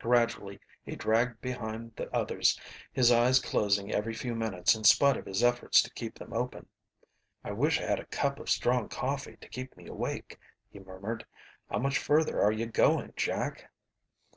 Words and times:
Gradually 0.00 0.58
he 0.82 0.96
dragged 0.96 1.40
behind 1.40 1.94
the 1.94 2.12
others, 2.12 2.58
his 2.92 3.12
eyes 3.12 3.38
closing 3.38 3.92
every 3.92 4.12
few 4.12 4.34
minutes 4.34 4.74
in 4.74 4.82
spite 4.82 5.16
of 5.16 5.26
his 5.26 5.40
efforts 5.40 5.80
to 5.82 5.92
keep 5.94 6.18
them 6.18 6.32
open. 6.32 6.66
"I 7.44 7.52
wish 7.52 7.80
I 7.80 7.84
had 7.84 8.00
a 8.00 8.06
cup 8.06 8.40
of 8.40 8.50
strong 8.50 8.88
coffee 8.88 9.36
to 9.36 9.48
keep 9.48 9.76
me 9.76 9.86
awake," 9.86 10.36
he 10.68 10.80
murmured. 10.80 11.24
"How 11.70 11.78
much 11.78 11.98
further 12.00 12.42
are 12.42 12.50
you 12.50 12.66
going, 12.66 13.12
Jack?" 13.14 13.70